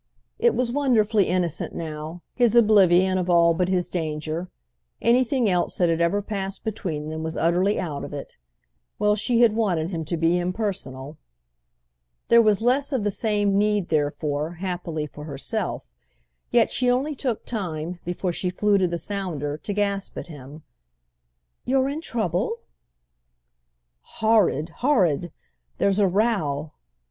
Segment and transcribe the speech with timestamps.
[0.39, 4.49] It was wonderfully innocent now, his oblivion of all but his danger.
[4.99, 8.35] Anything else that had ever passed between them was utterly out of it.
[8.97, 11.19] Well, she had wanted him to be impersonal!
[12.29, 15.91] There was less of the same need therefore, happily, for herself;
[16.49, 20.63] yet she only took time, before she flew to the sounder, to gasp at him:
[21.63, 22.57] "You're in trouble?"
[24.17, 26.71] "Horrid, horrid—there's a row!"